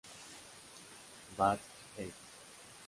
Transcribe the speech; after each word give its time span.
Bat., 1.37 1.59
ed. 1.99 2.13